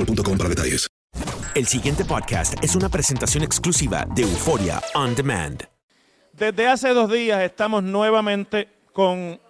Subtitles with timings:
[0.00, 0.88] boostmobile.com para detalles.
[1.54, 5.64] El siguiente podcast es una presentación exclusiva de Euforia On Demand.
[6.32, 9.40] Desde hace dos días estamos nuevamente con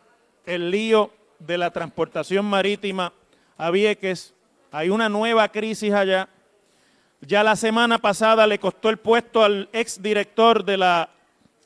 [0.47, 3.13] el lío de la transportación marítima
[3.59, 4.35] a Vieques.
[4.73, 6.29] Hay una nueva crisis allá.
[7.21, 11.11] Ya la semana pasada le costó el puesto al exdirector de la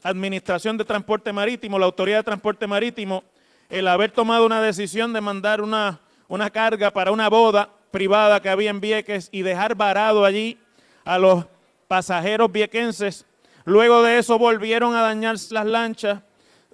[0.03, 3.23] Administración de Transporte Marítimo, la Autoridad de Transporte Marítimo,
[3.71, 8.49] el haber tomado una decisión de mandar una, una carga para una boda privada que
[8.49, 10.59] había en Vieques y dejar varado allí
[11.05, 11.47] a los
[11.87, 13.25] pasajeros viequenses.
[13.65, 16.21] Luego de eso volvieron a dañar las lanchas.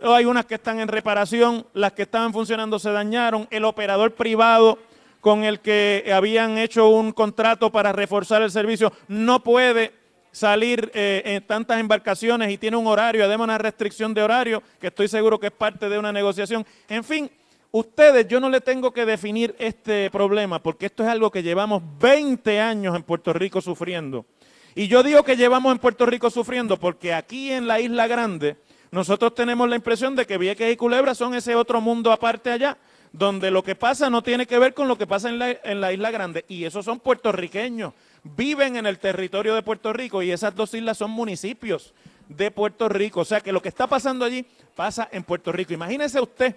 [0.01, 3.47] Hay unas que están en reparación, las que estaban funcionando se dañaron.
[3.51, 4.79] El operador privado
[5.21, 9.93] con el que habían hecho un contrato para reforzar el servicio no puede
[10.33, 14.87] salir eh, en tantas embarcaciones y tiene un horario, además una restricción de horario, que
[14.87, 16.65] estoy seguro que es parte de una negociación.
[16.89, 17.31] En fin,
[17.73, 21.83] ustedes, yo no le tengo que definir este problema, porque esto es algo que llevamos
[22.01, 24.27] 20 años en Puerto Rico sufriendo.
[24.75, 28.57] Y yo digo que llevamos en Puerto Rico sufriendo porque aquí en la Isla Grande
[28.93, 32.77] nosotros tenemos la impresión de que Vieques y Culebra son ese otro mundo aparte allá,
[33.13, 35.81] donde lo que pasa no tiene que ver con lo que pasa en la, en
[35.81, 36.45] la Isla Grande.
[36.49, 40.99] Y esos son puertorriqueños, viven en el territorio de Puerto Rico y esas dos islas
[40.99, 41.95] son municipios
[42.29, 43.21] de Puerto Rico.
[43.21, 44.45] O sea que lo que está pasando allí
[44.75, 45.73] pasa en Puerto Rico.
[45.73, 46.57] Imagínese usted,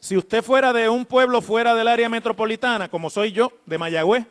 [0.00, 4.26] si usted fuera de un pueblo fuera del área metropolitana, como soy yo, de Mayagüez,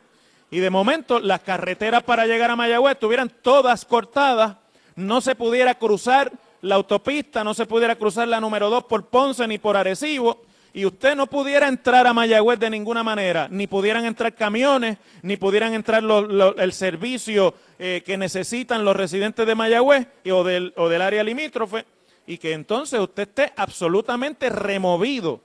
[0.50, 4.56] y de momento las carreteras para llegar a Mayagüez estuvieran todas cortadas,
[4.96, 9.46] no se pudiera cruzar la autopista, no se pudiera cruzar la número 2 por Ponce
[9.46, 10.42] ni por Arecibo,
[10.72, 15.36] y usted no pudiera entrar a Mayagüez de ninguna manera, ni pudieran entrar camiones, ni
[15.36, 21.84] pudieran entrar el servicio eh, que necesitan los residentes de Mayagüez o del área limítrofe,
[22.26, 25.40] y que entonces usted esté absolutamente removido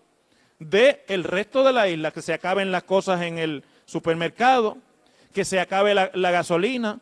[0.69, 4.77] del resto de la isla, que se acaben las cosas en el supermercado,
[5.33, 6.99] que se acabe la, la gasolina,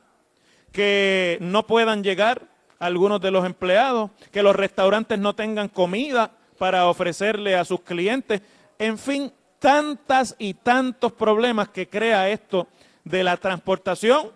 [0.71, 2.43] que no puedan llegar
[2.79, 8.41] algunos de los empleados, que los restaurantes no tengan comida para ofrecerle a sus clientes,
[8.79, 12.67] en fin, tantas y tantos problemas que crea esto
[13.03, 14.31] de la transportación.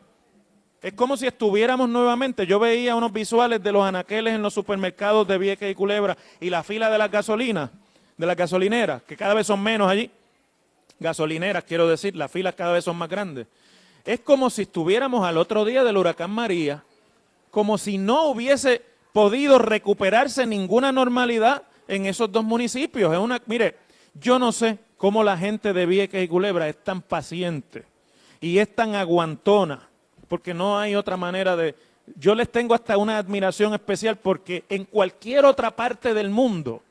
[0.82, 2.46] Es como si estuviéramos nuevamente.
[2.46, 6.52] Yo veía unos visuales de los anaqueles en los supermercados de Vieques y Culebra y
[6.52, 7.72] la fila de las gasolinas,
[8.18, 10.10] de las gasolineras, que cada vez son menos allí.
[11.00, 13.48] Gasolineras, quiero decir, las filas cada vez son más grandes.
[14.06, 16.84] Es como si estuviéramos al otro día del huracán María,
[17.52, 18.82] como si no hubiese
[19.12, 23.12] podido recuperarse ninguna normalidad en esos dos municipios.
[23.14, 23.76] Es una, mire,
[24.14, 27.84] yo no sé cómo la gente de Vieques y Culebra es tan paciente
[28.40, 29.88] y es tan aguantona,
[30.28, 31.76] porque no hay otra manera de...
[32.16, 36.84] Yo les tengo hasta una admiración especial porque en cualquier otra parte del mundo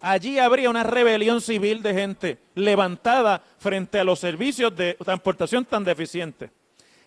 [0.00, 5.84] allí habría una rebelión civil de gente levantada frente a los servicios de transportación tan
[5.84, 6.50] deficientes.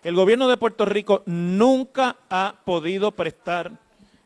[0.02, 3.72] El gobierno de Puerto Rico nunca ha podido prestar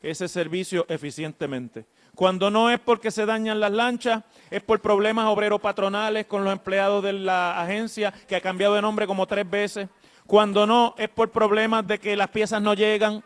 [0.02, 1.84] ese servicio eficientemente.
[2.14, 6.52] Cuando no es porque se dañan las lanchas, es por problemas obreros patronales con los
[6.52, 9.88] empleados de la agencia que ha cambiado de nombre como tres veces.
[10.26, 13.22] Cuando no es por problemas de que las piezas no llegan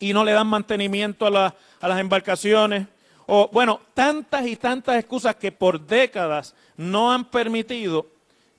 [0.00, 2.86] y no le dan mantenimiento a, a las embarcaciones.
[3.26, 8.06] O bueno, tantas y tantas excusas que por décadas no han permitido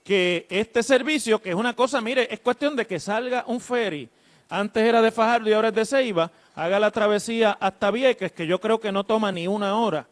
[0.04, 4.10] que este servicio, que es una cosa, mire, es cuestión de que salga un ferry,
[4.50, 8.46] antes era de Fajardo y ahora es de Ceiba, haga la travesía hasta Vieques, que
[8.46, 10.08] yo creo que no toma ni una hora,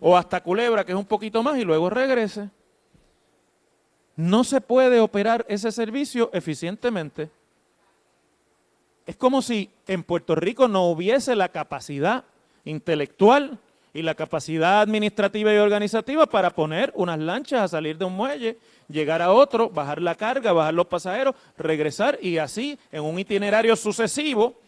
[0.00, 2.50] o hasta Culebra, que es un poquito más, y luego regrese.
[4.16, 7.30] No se puede operar ese servicio eficientemente.
[9.06, 12.24] Es como si en Puerto Rico no hubiese la capacidad
[12.64, 13.60] intelectual
[13.94, 18.58] y la capacidad administrativa y organizativa para poner unas lanchas a salir de un muelle
[18.88, 23.76] llegar a otro, bajar la carga, bajar los pasajeros, regresar y así en un itinerario
[23.76, 24.60] sucesivo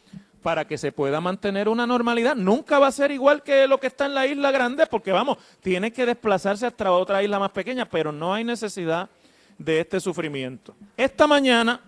[0.43, 2.35] para que se pueda mantener una normalidad.
[2.35, 5.39] Nunca va a ser igual que lo que está en la isla grande, porque vamos,
[5.61, 9.09] tiene que desplazarse hasta otra isla más pequeña, pero no hay necesidad
[9.59, 10.75] de este sufrimiento.
[10.97, 11.81] Esta mañana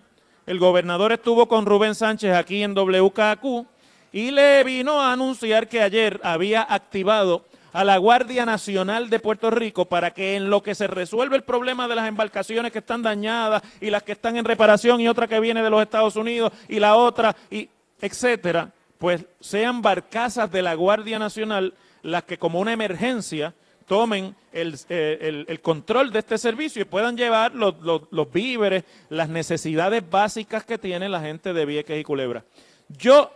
[0.45, 3.65] el gobernador estuvo con Rubén Sánchez aquí en WKQ
[4.13, 7.43] y le vino a anunciar que ayer había activado
[7.73, 11.43] a la Guardia Nacional de Puerto Rico para que en lo que se resuelve el
[11.43, 15.27] problema de las embarcaciones que están dañadas y las que están en reparación y otra
[15.27, 17.67] que viene de los Estados Unidos y la otra, y
[17.99, 21.73] etcétera, pues sean barcazas de la Guardia Nacional
[22.03, 23.55] las que como una emergencia
[23.87, 30.07] tomen el, eh, control de este servicio y puedan llevar los, los, víveres, las necesidades
[30.07, 32.43] básicas que tiene la gente de Vieques y Culebra.
[32.89, 33.31] Yo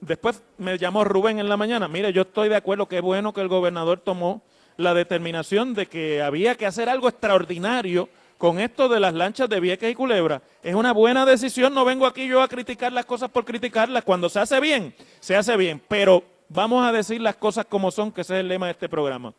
[0.00, 3.40] después me llamó Rubén en la mañana, mire, yo estoy de acuerdo, qué bueno que
[3.40, 4.42] el gobernador tomó
[4.76, 8.08] la determinación de que había que hacer algo extraordinario
[8.38, 10.40] con esto de las lanchas de Vieques y Culebra.
[10.62, 14.28] Es una buena decisión, no vengo aquí yo a criticar las cosas por criticarlas, cuando
[14.28, 18.20] se hace bien, se hace bien, pero vamos a decir las cosas como son, que
[18.20, 19.34] ese es el lema de este programa.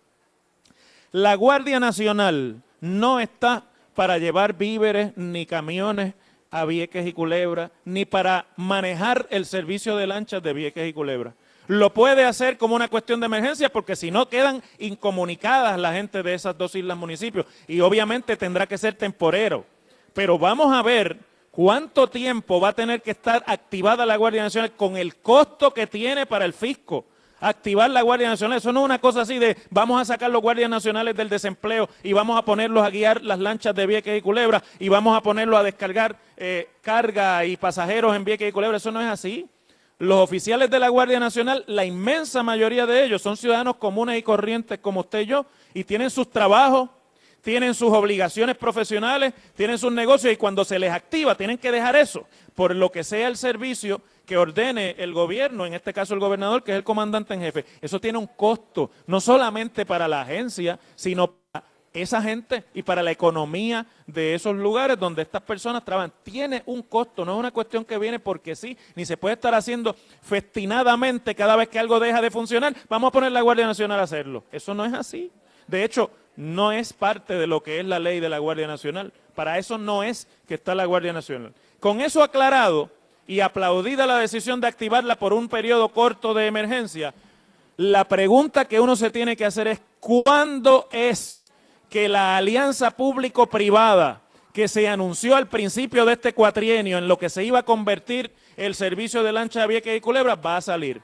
[1.12, 3.64] La Guardia Nacional no está
[3.96, 6.14] para llevar víveres ni camiones
[6.52, 11.34] a Vieques y Culebra, ni para manejar el servicio de lanchas de Vieques y Culebra.
[11.68, 16.24] Lo puede hacer como una cuestión de emergencia porque si no quedan incomunicadas la gente
[16.24, 19.66] de esas dos islas municipios y obviamente tendrá que ser temporero.
[20.14, 21.18] Pero vamos a ver
[21.52, 25.86] cuánto tiempo va a tener que estar activada la Guardia Nacional con el costo que
[25.86, 27.06] tiene para el fisco
[27.40, 28.58] activar la Guardia Nacional.
[28.58, 31.90] Eso no es una cosa así de vamos a sacar los guardias nacionales del desempleo
[32.04, 35.22] y vamos a ponerlos a guiar las lanchas de Vieques y Culebra y vamos a
[35.22, 38.78] ponerlos a descargar eh, carga y pasajeros en Vieques y Culebra.
[38.78, 39.48] Eso no es así.
[40.00, 44.24] Los oficiales de la Guardia Nacional, la inmensa mayoría de ellos son ciudadanos comunes y
[44.24, 46.90] corrientes como usted y yo y tienen sus trabajos,
[47.42, 51.98] tienen sus obligaciones profesionales, tienen sus negocios y cuando se les activa tienen que dejar
[51.98, 52.26] eso
[52.56, 56.64] por lo que sea el servicio que ordene el gobierno, en este caso el gobernador,
[56.64, 57.66] que es el comandante en jefe.
[57.82, 63.02] Eso tiene un costo, no solamente para la agencia, sino para esa gente y para
[63.02, 66.14] la economía de esos lugares donde estas personas trabajan.
[66.22, 69.56] Tiene un costo, no es una cuestión que viene porque sí, ni se puede estar
[69.56, 72.76] haciendo festinadamente cada vez que algo deja de funcionar.
[72.88, 74.44] Vamos a poner la Guardia Nacional a hacerlo.
[74.52, 75.32] Eso no es así.
[75.66, 79.12] De hecho, no es parte de lo que es la ley de la Guardia Nacional.
[79.34, 81.52] Para eso no es que está la Guardia Nacional.
[81.80, 82.92] Con eso aclarado,
[83.30, 87.14] y aplaudida la decisión de activarla por un periodo corto de emergencia,
[87.78, 91.44] la pregunta que uno se tiene que hacer es ¿cuándo es
[91.92, 97.30] que la alianza público-privada que se anunció al principio de este cuatrienio en lo que
[97.30, 101.00] se iba a convertir el servicio de lancha Vieques y Culebra va a salir?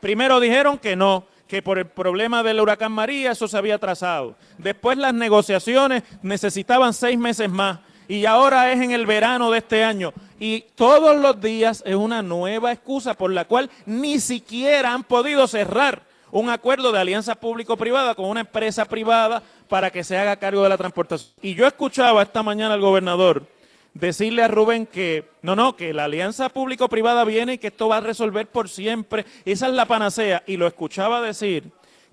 [0.00, 4.36] Primero dijeron que no, que por el problema del huracán María eso se había atrasado.
[4.56, 9.84] Después las negociaciones necesitaban seis meses más y ahora es en el verano de este
[9.84, 10.12] año.
[10.40, 15.46] Y todos los días es una nueva excusa por la cual ni siquiera han podido
[15.46, 20.62] cerrar un acuerdo de alianza público-privada con una empresa privada para que se haga cargo
[20.62, 21.34] de la transportación.
[21.42, 23.46] Y yo escuchaba esta mañana al gobernador
[23.92, 27.98] decirle a Rubén que no, no, que la alianza público-privada viene y que esto va
[27.98, 29.26] a resolver por siempre.
[29.44, 30.42] Esa es la panacea.
[30.46, 31.64] Y lo escuchaba decir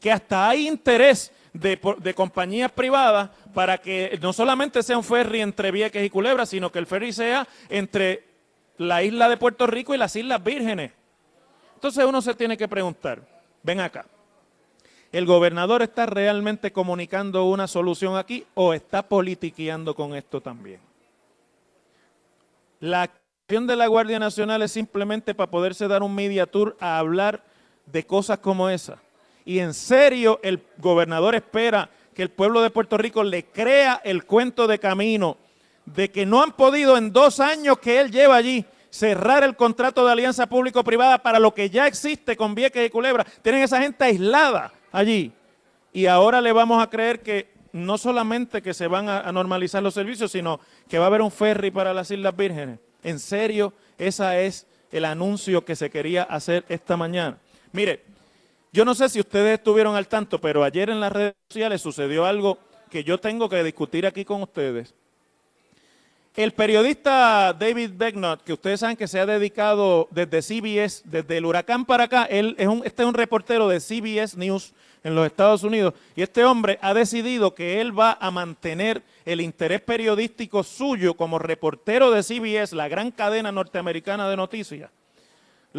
[0.01, 5.71] que hasta hay interés de, compañías privadas para que no solamente sea un ferry entre
[5.71, 8.23] Vieques y Culebra, sino que el ferry sea entre
[8.77, 10.91] la isla de Puerto Rico y las Islas Vírgenes.
[11.75, 13.21] Entonces uno se tiene que preguntar,
[13.63, 14.05] ven acá,
[15.11, 20.79] ¿el gobernador está realmente comunicando una solución aquí o está politiqueando con esto también?
[22.79, 26.99] La acción de la Guardia Nacional es simplemente para poderse dar un media tour a
[26.99, 27.43] hablar
[27.85, 28.99] de cosas como esa
[29.47, 34.25] Y en serio, el gobernador espera que el pueblo de Puerto Rico le crea el
[34.25, 35.37] cuento de camino
[35.85, 40.05] de que no han podido en dos años que él lleva allí cerrar el contrato
[40.05, 43.25] de alianza público-privada para lo que ya existe con Vieques y Culebra.
[43.41, 45.31] Tienen esa gente aislada allí.
[45.93, 49.93] Y ahora le vamos a creer que no solamente que se van a, normalizar los
[49.93, 52.79] servicios, sino que va a haber un ferry para las Islas Vírgenes.
[53.01, 57.37] En serio, ese es el anuncio que se quería hacer esta mañana.
[57.71, 58.16] Mire,
[58.71, 62.25] yo no sé si ustedes estuvieron al tanto, pero ayer en las redes sociales sucedió
[62.25, 62.57] algo
[62.89, 64.93] que yo tengo que discutir aquí con ustedes.
[66.35, 71.45] El periodista David Becknott, que ustedes saben que se ha dedicado desde CBS, desde el
[71.45, 74.71] huracán para acá, él es un, este es un reportero de CBS News
[75.03, 79.41] en los Estados Unidos, y este hombre ha decidido que él va a mantener el
[79.41, 84.91] interés periodístico suyo como reportero de CBS, la gran cadena norteamericana de noticias.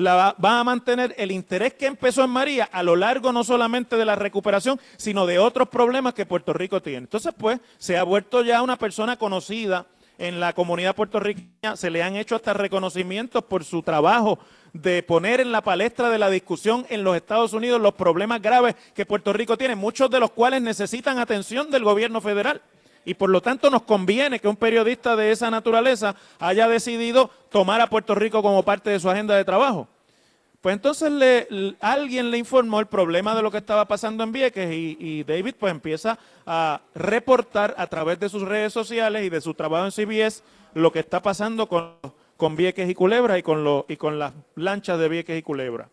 [0.06, 3.96] Va, va a mantener el interés que empezó en María a lo largo no solamente
[3.96, 6.98] de la recuperación, sino de otros problemas que Puerto Rico tiene.
[6.98, 9.86] Entonces, pues, se ha vuelto ya una persona conocida
[10.18, 14.38] en la comunidad puertorriqueña, se le han hecho hasta reconocimientos por su trabajo
[14.72, 18.74] de poner en la palestra de la discusión en los Estados Unidos los problemas graves
[18.94, 22.60] que Puerto Rico tiene, muchos de los cuales necesitan atención del gobierno federal.
[23.08, 27.80] Y por lo tanto nos conviene que un periodista de esa naturaleza haya decidido tomar
[27.80, 29.88] a Puerto Rico como parte de su agenda de trabajo.
[30.60, 34.70] Pues entonces le, alguien le informó el problema de lo que estaba pasando en Vieques
[34.70, 39.54] y, David pues empieza a reportar a través de sus redes sociales y de su
[39.54, 40.42] trabajo en CBS
[40.74, 41.94] lo que está pasando con,
[42.36, 45.88] con Vieques y Culebra y con, lo, y con las lanchas de Vieques y Culebra.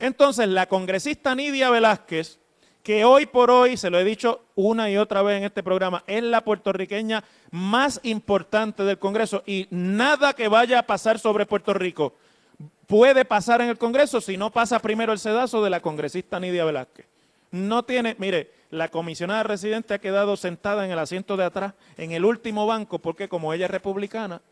[0.00, 2.40] Entonces la congresista Nidia Velázquez,
[2.82, 6.02] que hoy por hoy, se lo he dicho una y otra vez en este programa,
[6.06, 11.72] es la puertorriqueña más importante del Congreso y nada que vaya a pasar sobre Puerto
[11.74, 12.14] Rico
[12.92, 16.66] puede pasar en el Congreso si no pasa primero el sedazo de la congresista Nidia
[16.66, 17.06] Velázquez.
[17.50, 22.12] No tiene, mire, la comisionada residente ha quedado sentada en el asiento de atrás, en
[22.12, 24.42] el último banco, porque como ella es republicana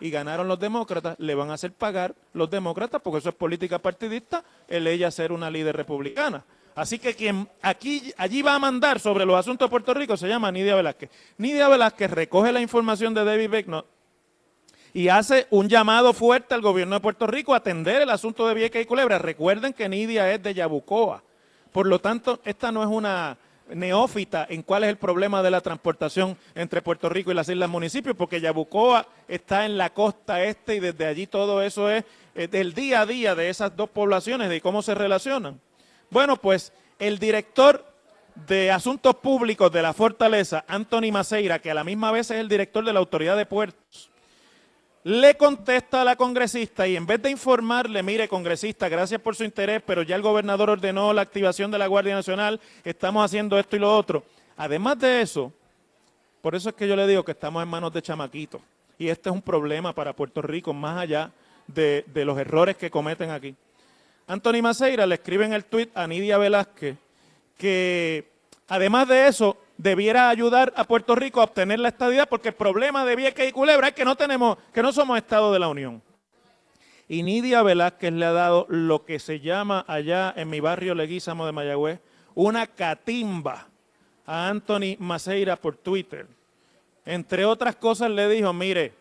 [0.00, 3.78] y ganaron los demócratas, le van a hacer pagar los demócratas, porque eso es política
[3.78, 6.42] partidista, el ella ser una líder republicana.
[6.80, 10.26] Así que quien aquí, allí va a mandar sobre los asuntos de Puerto Rico se
[10.26, 11.10] llama Nidia Velázquez.
[11.36, 13.86] Nidia Velázquez recoge la información de David Becknott
[14.94, 18.54] y hace un llamado fuerte al gobierno de Puerto Rico a atender el asunto de
[18.54, 19.18] Vieques y Culebra.
[19.18, 21.22] Recuerden que Nidia es de Yabucoa.
[21.70, 23.36] Por lo tanto, esta no es una
[23.74, 27.68] neófita en cuál es el problema de la transportación entre Puerto Rico y las islas
[27.68, 32.72] municipios, porque Yabucoa está en la costa este y desde allí todo eso es, del
[32.72, 35.60] día a día de esas dos poblaciones, de cómo se relacionan.
[36.10, 37.84] Bueno, pues el director
[38.34, 42.48] de Asuntos Públicos de la Fortaleza, Anthony Maceira, que a la misma vez es el
[42.48, 44.10] director de la Autoridad de Puertos,
[45.04, 49.44] le contesta a la congresista y en vez de informarle, mire congresista, gracias por su
[49.44, 53.76] interés, pero ya el gobernador ordenó la activación de la Guardia Nacional, estamos haciendo esto
[53.76, 54.24] y lo otro.
[54.56, 55.52] Además de eso,
[56.42, 58.60] por eso es que yo le digo que estamos en manos de chamaquitos.
[58.98, 61.30] Y este es un problema para Puerto Rico, más allá
[61.66, 63.54] de, de los errores que cometen aquí.
[64.30, 66.96] Anthony Maceira le escribe en el tuit a Nidia Velázquez
[67.58, 68.30] que
[68.68, 73.04] además de eso, debiera ayudar a Puerto Rico a obtener la estadidad, porque el problema
[73.04, 76.00] de Vieques y Culebra es que no tenemos, que no somos Estado de la Unión.
[77.08, 81.44] Y Nidia Velázquez le ha dado lo que se llama allá en mi barrio Leguízamo
[81.44, 81.98] de Mayagüez,
[82.36, 83.66] una catimba
[84.24, 86.28] a Anthony Maceira por Twitter.
[87.04, 88.92] Entre otras cosas le dijo, mire,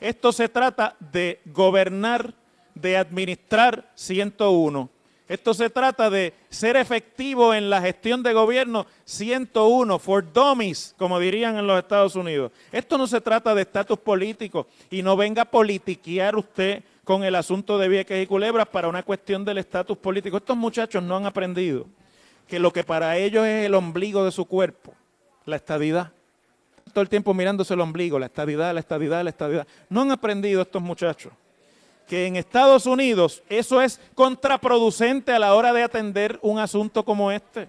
[0.00, 2.34] esto se trata de gobernar,
[2.76, 4.88] de administrar 101.
[5.28, 11.18] Esto se trata de ser efectivo en la gestión de gobierno 101, for dummies, como
[11.18, 12.52] dirían en los Estados Unidos.
[12.70, 17.34] Esto no se trata de estatus político y no venga a politiquear usted con el
[17.34, 20.36] asunto de Vieques y Culebras para una cuestión del estatus político.
[20.36, 21.86] Estos muchachos no han aprendido
[22.46, 24.94] que lo que para ellos es el ombligo de su cuerpo,
[25.44, 26.12] la estadidad.
[26.92, 29.66] Todo el tiempo mirándose el ombligo, la estadidad, la estadidad, la estadidad.
[29.88, 31.32] No han aprendido estos muchachos
[32.06, 37.32] que en Estados Unidos eso es contraproducente a la hora de atender un asunto como
[37.32, 37.68] este.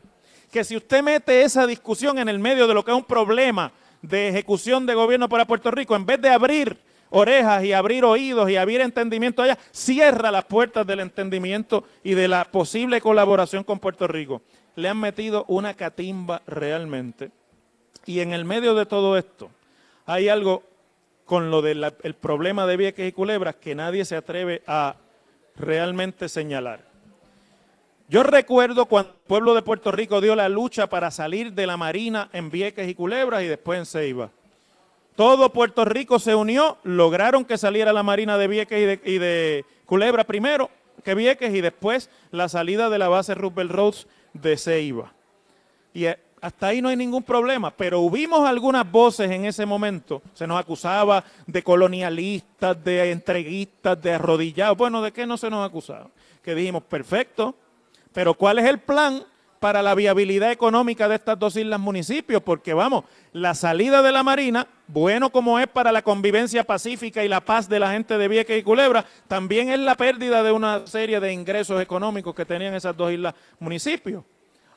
[0.51, 3.71] Que si usted mete esa discusión en el medio de lo que es un problema
[4.01, 6.77] de ejecución de gobierno para Puerto Rico, en vez de abrir
[7.09, 12.27] orejas y abrir oídos y abrir entendimiento allá, cierra las puertas del entendimiento y de
[12.27, 14.41] la posible colaboración con Puerto Rico.
[14.75, 17.31] Le han metido una catimba realmente.
[18.05, 19.49] Y en el medio de todo esto
[20.05, 20.63] hay algo
[21.27, 24.95] con lo del problema de Vieques y Culebras que nadie se atreve a
[25.57, 26.87] realmente señalar.
[28.07, 31.75] Yo recuerdo cuando el pueblo de Puerto Rico dio la lucha para salir de la
[31.75, 34.29] Marina en Vieques y Culebras y después en Ceiba.
[35.17, 40.23] Todo Puerto Rico se unió, lograron que saliera la Marina de Vieques y de, Culebra
[40.23, 40.69] primero
[41.03, 45.13] que Vieques y después la salida de la base Roosevelt Roads de Ceiba.
[45.93, 50.21] Y eh, hasta ahí no hay ningún problema, pero hubimos algunas voces en ese momento.
[50.33, 54.77] Se nos acusaba de colonialistas, de entreguistas, de arrodillados.
[54.77, 56.09] Bueno, ¿de qué no se nos acusaba?
[56.43, 57.55] Que dijimos, perfecto,
[58.13, 59.23] pero ¿cuál es el plan
[59.59, 62.43] para la viabilidad económica de estas dos islas municipios?
[62.43, 67.27] Porque vamos, la salida de la Marina, bueno como es para la convivencia pacífica y
[67.27, 70.85] la paz de la gente de Vieques y Culebra, también es la pérdida de una
[70.85, 74.23] serie de ingresos económicos que tenían esas dos islas municipios.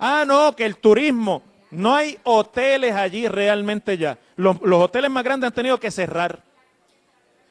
[0.02, 4.18] Ah, no, que el turismo, no hay hoteles allí realmente ya.
[4.36, 6.42] Los, hoteles más grandes han tenido que cerrar.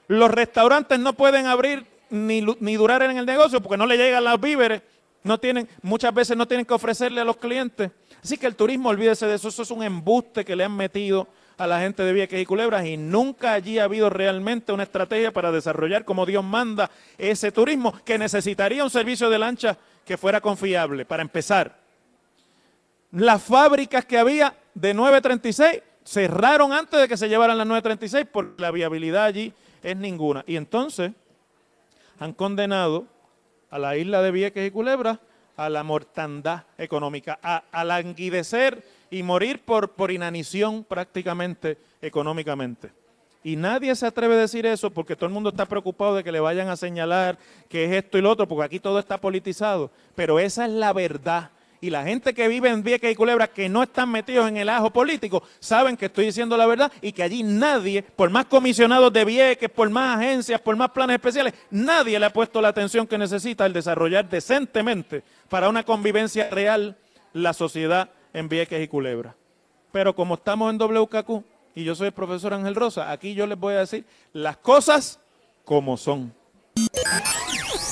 [0.07, 4.23] Los restaurantes no pueden abrir ni, ni durar en el negocio porque no le llegan
[4.23, 4.81] los víveres.
[5.23, 7.91] No tienen, muchas veces no tienen que ofrecerle a los clientes.
[8.23, 11.27] Así que el turismo, olvídese de eso, eso es un embuste que le han metido
[11.57, 15.33] a la gente de Vieques y Culebras y nunca allí ha habido realmente una estrategia
[15.33, 20.39] para desarrollar como Dios manda ese turismo que necesitaría un servicio de lancha que fuera
[20.39, 21.78] confiable, para empezar.
[23.11, 28.61] Las fábricas que había de 936 cerraron antes de que se llevaran las 936 porque
[28.61, 30.43] la viabilidad allí es ninguna.
[30.47, 31.11] Y entonces
[32.19, 33.05] han condenado
[33.69, 35.19] a la isla de Vieques y Culebras
[35.55, 42.91] a la mortandad económica, a, languidecer y morir por, por inanición prácticamente económicamente.
[43.43, 46.31] Y nadie se atreve a decir eso porque todo el mundo está preocupado de que
[46.31, 47.37] le vayan a señalar
[47.67, 49.91] que es esto y lo otro, porque aquí todo está politizado.
[50.15, 51.51] Pero esa es la verdad
[51.81, 54.69] y la gente que vive en Vieques y Culebra que no están metidos en el
[54.69, 59.12] ajo político saben que estoy diciendo la verdad y que allí nadie, por más comisionados
[59.13, 63.07] de Vieques, por más agencias, por más planes especiales, nadie le ha puesto la atención
[63.07, 66.98] que necesita el desarrollar decentemente para una convivencia real
[67.33, 69.36] la sociedad en Vieques y Culebra.
[69.91, 71.43] Pero como estamos en WKQ
[71.75, 75.19] y yo soy el profesor Ángel Rosa, aquí yo les voy a decir las cosas
[75.63, 76.33] como son.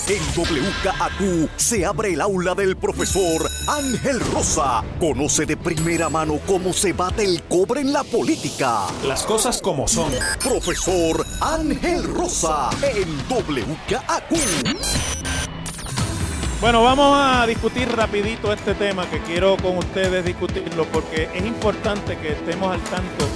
[0.10, 4.82] En WKAQ se abre el aula del profesor Ángel Rosa.
[5.02, 8.88] Conoce de primera mano cómo se bate el cobre en la política.
[9.06, 10.14] Las cosas como son.
[10.42, 14.32] Profesor Ángel Rosa en WKAQ.
[16.62, 22.18] Bueno, vamos a discutir rapidito este tema que quiero con ustedes discutirlo porque es importante
[22.20, 23.28] que estemos al tanto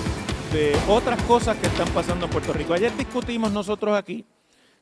[0.54, 2.74] de otras cosas que están pasando en Puerto Rico.
[2.74, 4.26] Ayer discutimos nosotros aquí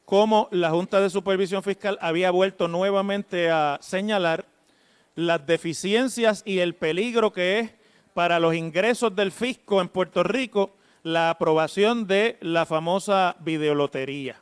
[0.09, 4.43] cómo la Junta de Supervisión Fiscal había vuelto nuevamente a señalar
[5.13, 7.71] las deficiencias y el peligro que es
[8.15, 10.71] para los ingresos del fisco en Puerto Rico
[11.03, 14.41] la aprobación de la famosa videolotería.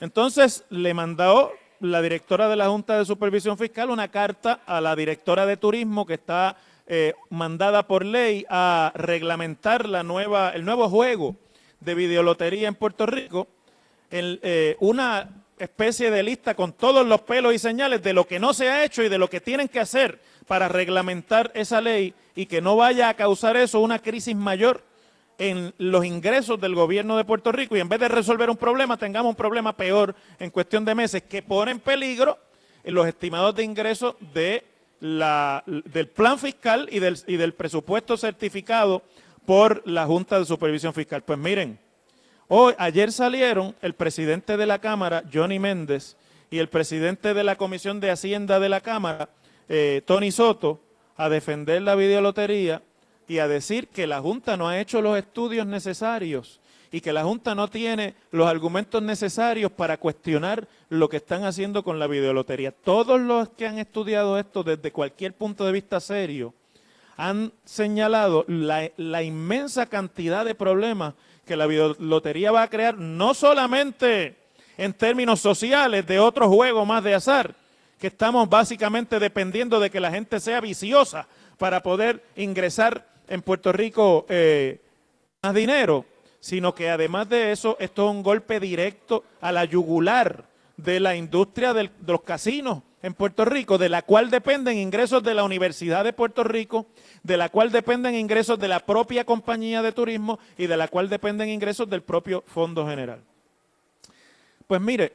[0.00, 4.96] Entonces le mandó la directora de la Junta de Supervisión Fiscal una carta a la
[4.96, 6.56] directora de Turismo que está
[6.86, 11.36] eh, mandada por ley a reglamentar la nueva, el nuevo juego
[11.80, 13.48] de videolotería en Puerto Rico
[14.12, 18.52] eh, una especie de lista con todos los pelos y señales de lo que no
[18.52, 22.46] se ha hecho y de lo que tienen que hacer para reglamentar esa ley y
[22.46, 24.84] que no vaya a causar eso una crisis mayor
[25.38, 28.96] en los ingresos del gobierno de Puerto Rico y en vez de resolver un problema
[28.96, 32.38] tengamos un problema peor en cuestión de meses que pone en peligro
[32.84, 34.64] los estimados de ingresos de
[35.00, 39.02] la, del plan fiscal y del, y del presupuesto certificado
[39.46, 41.22] por la Junta de Supervisión Fiscal.
[41.22, 41.78] Pues miren,
[42.48, 46.16] Hoy, ayer salieron el presidente de la Cámara, Johnny Méndez,
[46.50, 49.30] y el presidente de la Comisión de Hacienda de la Cámara,
[49.68, 50.80] eh, Tony Soto,
[51.16, 52.82] a defender la videolotería
[53.28, 57.24] y a decir que la Junta no ha hecho los estudios necesarios y que la
[57.24, 62.72] Junta no tiene los argumentos necesarios para cuestionar lo que están haciendo con la videolotería.
[62.72, 66.52] Todos los que han estudiado esto desde cualquier punto de vista serio
[67.16, 73.34] han señalado la, la inmensa cantidad de problemas que la lotería va a crear no
[73.34, 74.36] solamente
[74.76, 77.54] en términos sociales de otro juego más de azar,
[77.98, 81.26] que estamos básicamente dependiendo de que la gente sea viciosa
[81.58, 84.80] para poder ingresar en Puerto Rico eh,
[85.42, 86.04] más dinero,
[86.40, 90.44] sino que además de eso, esto es un golpe directo a la yugular
[90.76, 95.34] de la industria de los casinos en Puerto Rico, de la cual dependen ingresos de
[95.34, 96.86] la Universidad de Puerto Rico,
[97.22, 101.08] de la cual dependen ingresos de la propia compañía de turismo y de la cual
[101.08, 103.20] dependen ingresos del propio Fondo General.
[104.66, 105.12] Pues mire,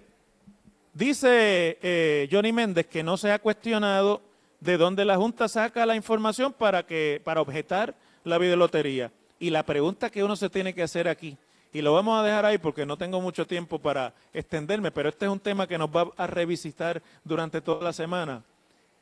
[0.93, 4.21] dice eh, Johnny Méndez que no se ha cuestionado
[4.59, 9.11] de dónde la Junta saca la información para, que, para objetar la videolotería.
[9.39, 11.37] Y la pregunta que uno se tiene que hacer aquí,
[11.73, 15.25] y lo vamos a dejar ahí porque no tengo mucho tiempo para extenderme, pero este
[15.25, 18.43] es un tema que nos va a revisitar durante toda la semana.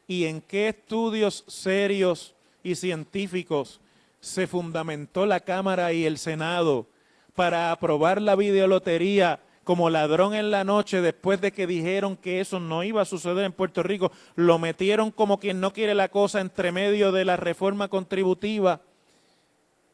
[0.08, 3.80] ¿Y en qué estudios serios y científicos
[4.20, 6.88] se fundamentó la Cámara y el Senado
[7.36, 12.60] para aprobar la videolotería como ladrón en la noche después de que dijeron que eso
[12.60, 14.12] no iba a suceder en Puerto Rico.
[14.36, 18.82] Lo metieron como quien no quiere la cosa entre medio de la reforma contributiva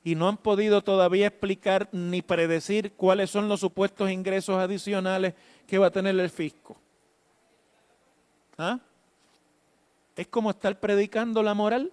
[0.04, 5.34] y no han podido todavía explicar ni predecir cuáles son los supuestos ingresos adicionales
[5.68, 6.78] que va a tener el fisco.
[8.58, 8.80] ¿Ah?
[10.16, 11.92] Es como estar predicando la moral.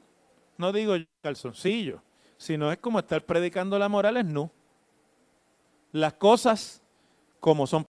[0.56, 2.02] No digo calzoncillo,
[2.36, 4.50] sino es como estar predicando la moral es no.
[5.92, 6.82] Las cosas
[7.40, 7.86] como son.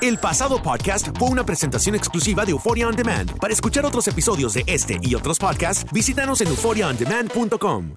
[0.00, 3.38] El pasado podcast fue una presentación exclusiva de Euphoria On Demand.
[3.38, 7.96] Para escuchar otros episodios de este y otros podcasts, visítanos en euphoriaondemand.com.